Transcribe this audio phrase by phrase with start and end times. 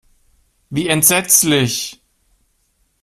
[0.71, 2.01] Wie entsetzlich!